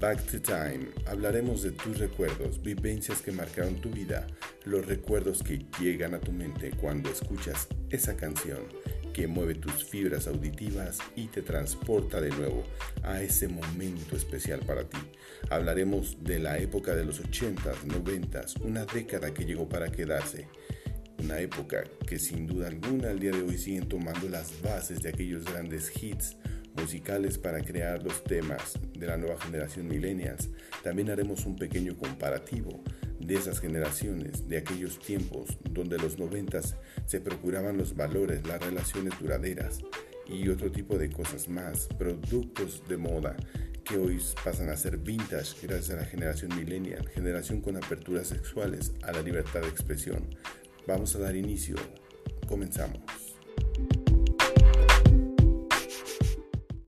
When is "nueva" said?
29.16-29.40